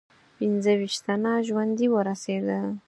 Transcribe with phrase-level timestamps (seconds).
[0.37, 2.65] پنځه ویشت تنه ژوندي ورسېدل.